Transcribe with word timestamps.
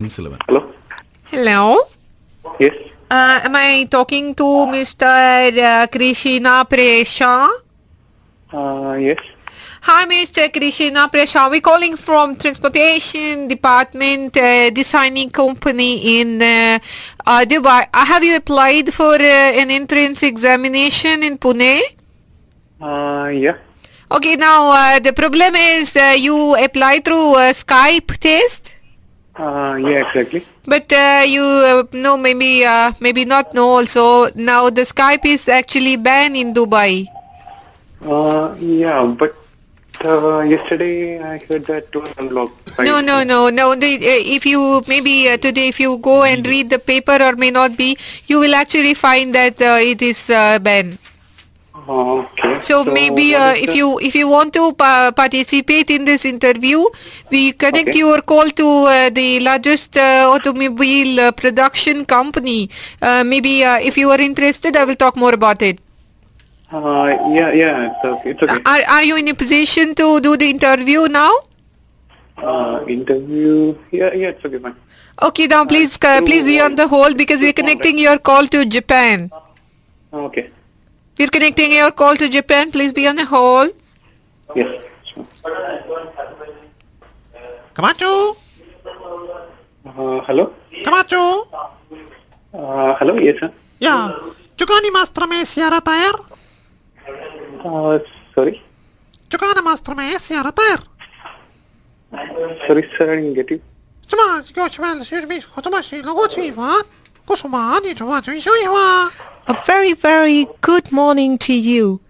Kings 0.00 0.18
11. 0.18 0.38
Hello? 0.48 0.72
Hello. 1.30 1.76
Yes. 2.58 2.72
Uh, 3.10 3.40
am 3.44 3.54
I 3.54 3.84
talking 3.90 4.34
to 4.34 4.64
Mr. 4.72 5.04
Uh, 5.04 5.86
Krishna 5.88 6.64
Presha? 6.64 7.50
Uh, 8.50 8.96
yes. 8.98 9.18
Hi, 9.82 10.06
Mr. 10.06 10.50
Krishna 10.50 11.06
Presha. 11.12 11.50
We're 11.50 11.60
calling 11.60 11.98
from 11.98 12.36
Transportation 12.36 13.46
Department, 13.46 14.34
uh, 14.38 14.70
designing 14.70 15.28
company 15.28 16.20
in 16.20 16.40
uh, 16.40 16.78
uh, 17.26 17.44
Dubai. 17.44 17.84
Uh, 17.92 18.06
have 18.06 18.24
you 18.24 18.36
applied 18.36 18.94
for 18.94 19.16
uh, 19.16 19.60
an 19.60 19.70
entrance 19.70 20.22
examination 20.22 21.22
in 21.22 21.36
Pune? 21.36 21.78
Uh, 22.80 23.28
yeah. 23.34 23.58
Okay, 24.10 24.36
now 24.36 24.70
uh, 24.70 24.98
the 24.98 25.12
problem 25.12 25.54
is 25.54 25.94
uh, 25.94 26.16
you 26.16 26.56
apply 26.56 27.00
through 27.00 27.34
uh, 27.34 27.52
Skype 27.52 28.16
test. 28.16 28.79
Uh, 29.36 29.78
yeah, 29.80 30.06
exactly. 30.06 30.44
But 30.66 30.92
uh, 30.92 31.22
you 31.26 31.42
uh, 31.42 31.84
know 31.92 32.16
maybe 32.16 32.64
uh, 32.64 32.92
maybe 33.00 33.24
not 33.24 33.54
know 33.54 33.78
also 33.78 34.30
now 34.34 34.70
the 34.70 34.82
Skype 34.82 35.24
is 35.24 35.48
actually 35.48 35.96
banned 35.96 36.36
in 36.36 36.52
Dubai. 36.52 37.06
Uh, 38.02 38.54
yeah, 38.58 39.06
but 39.06 39.36
uh, 40.04 40.40
yesterday 40.40 41.20
I 41.20 41.38
heard 41.38 41.66
that 41.66 41.84
it 41.92 41.96
was 41.96 42.12
unlocked. 42.18 42.78
No 42.78 43.00
no 43.00 43.22
no 43.22 43.50
no. 43.50 43.74
The, 43.74 43.96
uh, 43.96 44.34
if 44.36 44.46
you 44.46 44.82
maybe 44.88 45.28
uh, 45.28 45.36
today 45.36 45.68
if 45.68 45.78
you 45.78 45.98
go 45.98 46.24
and 46.24 46.46
read 46.46 46.70
the 46.70 46.78
paper 46.78 47.18
or 47.20 47.36
may 47.36 47.50
not 47.50 47.76
be, 47.76 47.96
you 48.26 48.40
will 48.40 48.54
actually 48.54 48.94
find 48.94 49.34
that 49.34 49.60
uh, 49.60 49.78
it 49.80 50.02
is 50.02 50.28
uh, 50.30 50.58
banned. 50.58 50.98
Okay. 51.74 52.56
So, 52.56 52.84
maybe 52.84 53.34
uh, 53.34 53.54
if 53.54 53.66
the- 53.70 53.76
you 53.76 53.98
if 54.00 54.14
you 54.14 54.26
want 54.28 54.52
to 54.54 54.72
pa- 54.74 55.12
participate 55.12 55.90
in 55.90 56.04
this 56.04 56.24
interview, 56.24 56.80
we 57.30 57.52
connect 57.52 57.90
Okay. 57.90 57.98
your 58.00 58.20
call 58.22 58.50
to 58.60 58.66
uh, 58.94 59.10
the 59.10 59.38
largest 59.40 59.96
uh, 59.96 60.28
automobile 60.34 61.20
uh, 61.20 61.30
production 61.30 62.04
company. 62.04 62.70
Uh, 63.00 63.22
maybe 63.24 63.62
uh, 63.64 63.78
if 63.78 63.96
you 63.96 64.10
are 64.10 64.20
interested, 64.20 64.76
I 64.76 64.84
will 64.84 64.96
talk 64.96 65.16
more 65.16 65.32
about 65.32 65.62
it. 65.62 65.80
Uh, 66.72 67.06
yeah, 67.38 67.52
yeah, 67.52 67.86
it's 67.92 68.04
okay. 68.04 68.30
It's 68.30 68.42
okay. 68.42 68.60
Are 68.74 68.82
are 68.98 69.02
you 69.04 69.16
in 69.16 69.28
a 69.28 69.34
position 69.34 69.94
to 70.02 70.20
do 70.20 70.36
the 70.36 70.50
interview 70.50 71.06
now? 71.08 71.30
Uh, 72.36 72.84
interview. 72.88 73.74
Yeah, 73.90 74.12
yeah, 74.14 74.34
it's 74.34 74.44
okay, 74.44 74.58
fine. 74.58 74.76
Okay, 75.22 75.46
now 75.46 75.64
please 75.64 75.96
please 75.98 76.44
be 76.44 76.60
on 76.60 76.74
the 76.74 76.88
hold 76.88 77.16
because 77.16 77.40
we're 77.40 77.58
connecting 77.64 77.98
your 77.98 78.18
call 78.18 78.46
to 78.56 78.64
Japan. 78.78 79.30
Okay. 80.12 80.50
We're 81.20 81.28
connecting 81.28 81.72
your 81.72 81.90
call 81.92 82.16
to 82.16 82.30
Japan. 82.30 82.72
Please 82.72 82.94
be 82.94 83.06
on 83.06 83.16
the 83.16 83.26
hold. 83.26 83.76
Yes. 84.56 84.80
Sure. 85.04 85.26
Camacho? 87.74 88.36
Uh, 89.84 90.20
hello? 90.24 90.54
Camacho? 90.82 91.44
Uh, 92.54 92.96
hello? 92.96 93.14
Yes, 93.20 93.36
sir. 93.38 93.52
Ya. 93.80 94.16
Juga 94.56 94.80
ni 94.80 94.90
master 94.90 95.28
me 95.28 95.44
siara 95.44 95.84
tayar? 95.84 96.16
Uh, 97.68 98.00
sorry? 98.34 98.62
Juga 99.28 99.60
master 99.60 99.94
me 99.94 100.16
siara 100.16 100.56
tayar? 100.56 100.80
Sorry, 102.64 102.88
sir, 102.96 103.12
I 103.12 103.16
didn't 103.16 103.34
get 103.34 103.50
you. 103.50 103.60
Sima, 104.08 104.40
sigo 104.40 104.64
sima, 104.72 105.04
sigo 105.04 105.28
mi, 105.28 105.36
hotoma 105.52 105.82
si, 105.84 106.00
logo 106.00 106.30
si, 106.30 106.48
van. 106.48 106.48
Kusuma, 106.48 106.48
ni 106.48 106.48
chuma, 106.48 106.48
chui 106.48 106.48
shui 106.48 106.56
wa. 106.56 106.82
A 109.46 109.54
very, 109.64 109.92
very 109.92 110.48
good 110.62 110.90
morning 110.90 111.38
to 111.38 111.52
you. 111.52 112.00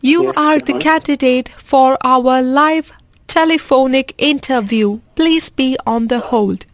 You 0.00 0.32
are 0.36 0.60
the 0.60 0.74
candidate 0.74 1.48
for 1.48 1.98
our 2.04 2.40
live 2.42 2.92
telephonic 3.26 4.14
interview. 4.18 5.00
Please 5.16 5.50
be 5.50 5.76
on 5.84 6.06
the 6.06 6.20
hold. 6.20 6.64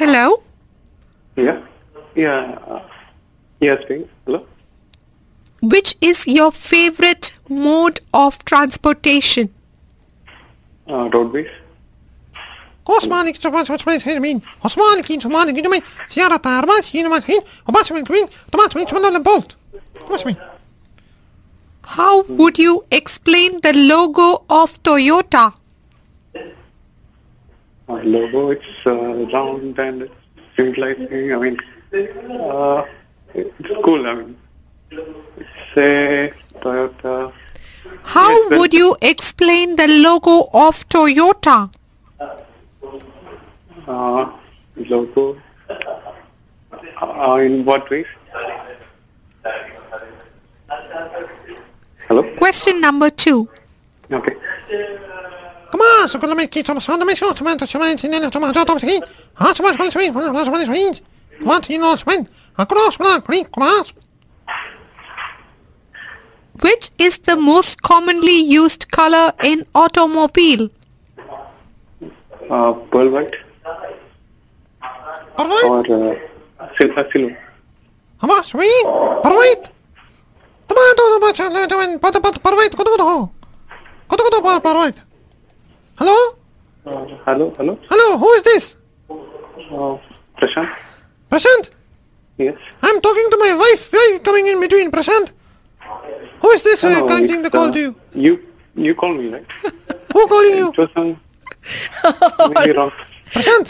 Hello. 0.00 0.42
Yeah? 1.36 1.60
Yeah. 2.20 2.58
Uh, 2.66 2.82
yeah, 3.60 3.76
speaking. 3.80 4.08
Hello? 4.26 4.46
Which 5.62 5.96
is 6.02 6.26
your 6.26 6.52
favorite 6.52 7.32
mode 7.48 8.00
of 8.12 8.44
transportation? 8.44 9.48
Uh, 10.86 11.08
roadways? 11.14 11.48
Kin, 18.78 18.86
chuma, 18.86 19.12
la, 19.12 19.18
bolt. 19.18 19.54
Toma. 19.94 20.36
How 21.82 22.22
would 22.22 22.58
you 22.58 22.84
explain 22.90 23.60
the 23.62 23.72
logo 23.72 24.44
of 24.50 24.82
Toyota? 24.82 25.54
Uh, 27.88 28.02
logo, 28.04 28.50
it's 28.50 28.86
uh, 28.86 29.26
round 29.32 29.78
and 29.78 30.02
it's 30.02 30.14
seems 30.56 30.78
like, 30.78 30.98
I 31.00 31.36
mean, 31.36 31.56
uh, 31.92 32.84
it's 33.34 33.82
cool, 33.84 34.06
I 34.06 34.14
mean. 34.14 34.36
It's 34.90 35.76
a 35.76 36.32
Toyota. 36.60 37.32
How 38.02 38.30
Yes, 38.50 38.58
would 38.58 38.74
you 38.74 38.96
explain 39.02 39.76
the 39.76 39.88
logo 39.88 40.48
of 40.52 40.88
Toyota? 40.88 41.72
Uh, 43.86 44.32
logo. 44.76 45.40
Uh, 47.00 47.38
in 47.42 47.64
what 47.64 47.88
way? 47.90 48.04
Hello? 52.08 52.22
Question 52.36 52.80
number 52.80 53.10
two. 53.10 53.48
Okay. 54.12 54.34
Come 55.70 55.80
on, 55.80 56.08
so 56.08 56.18
gonna 56.18 56.34
make 56.34 56.56
it 56.56 56.66
some 56.66 56.80
sound 56.80 57.04
make 57.06 57.16
sure 57.16 57.32
to 57.32 57.44
you 60.64 60.94
know, 61.40 61.96
man. 62.06 62.28
Across, 62.58 63.00
man, 63.00 63.20
green, 63.20 63.44
cross. 63.46 63.92
Which 66.60 66.90
is 66.98 67.18
the 67.18 67.36
most 67.36 67.80
commonly 67.82 68.38
used 68.38 68.90
color 68.90 69.32
in 69.42 69.66
automobile? 69.74 70.68
Uh, 72.50 72.72
pearl 72.90 73.08
white 73.10 73.34
Alright. 75.38 75.64
or 75.64 76.12
uh, 76.60 76.68
silver, 76.76 77.08
silver. 77.10 77.38
Come 78.20 78.30
on, 78.30 78.44
sweet. 78.44 78.84
Alright. 78.84 79.70
Tomato, 80.68 81.02
tomato, 81.18 81.66
tomato, 81.66 81.98
pata, 81.98 82.20
pata, 82.20 82.40
alright. 82.46 82.76
Go, 82.76 82.84
go, 82.84 82.96
go. 82.96 83.32
Go, 84.08 84.16
go, 84.16 84.40
go, 84.40 84.68
alright. 84.68 85.02
Hello? 85.96 86.36
Uh, 86.84 87.06
hello, 87.24 87.54
hello. 87.56 87.78
Hello, 87.88 88.18
who 88.18 88.28
is 88.32 88.42
this? 88.42 88.74
Uh, 89.08 89.96
Prashant? 90.36 90.76
Prashant? 91.40 91.70
Yes. 92.38 92.56
I'm 92.82 93.00
talking 93.00 93.28
to 93.30 93.36
my 93.38 93.54
wife. 93.54 93.92
Why 93.92 94.06
are 94.08 94.12
you 94.14 94.20
coming 94.20 94.46
in 94.46 94.60
between, 94.60 94.90
Prashant? 94.90 95.32
Who 96.40 96.50
is 96.50 96.62
this 96.62 96.82
No, 96.82 97.06
connecting 97.06 97.42
the 97.42 97.50
call 97.50 97.68
uh, 97.68 97.72
to 97.72 97.78
you? 97.78 97.94
You, 98.14 98.46
you 98.74 98.94
call 98.94 99.14
me, 99.14 99.28
right? 99.28 99.46
Who 100.12 100.26
calling 100.26 100.56
you? 100.56 100.70
It 100.70 100.78
was 100.78 100.88
some, 100.94 101.20
maybe 102.54 102.72
wrong. 102.72 102.92
Prashant, 103.32 103.68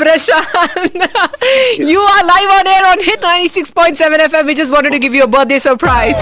you 1.79 2.01
are 2.01 2.25
live 2.25 2.51
on 2.59 2.67
air 2.67 2.87
on 2.87 2.99
Hit 3.05 3.21
96.7 3.21 3.97
FM. 3.97 4.47
We 4.47 4.55
just 4.55 4.73
wanted 4.73 4.93
to 4.93 4.99
give 4.99 5.15
you 5.15 5.25
a 5.25 5.29
birthday 5.29 5.59
surprise. 5.59 6.17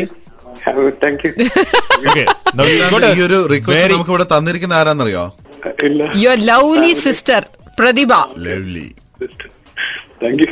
Thank 1.02 1.22
you 1.24 1.30
okay 2.00 2.22
ഈ 3.10 3.22
ഒരു 3.24 3.38
request 3.52 3.92
നമുക്ക് 3.92 4.12
ഇവിടെ 4.12 4.26
തന്നിരിക്കുന്ന 4.32 4.74
ആരാന്നറിയോ? 4.80 5.22
Your 6.22 6.38
lovely 6.50 6.92
sister 7.04 7.42
Pratibha. 7.78 8.10
Lovely 8.46 8.86
thank 10.22 10.40
you 10.42 10.46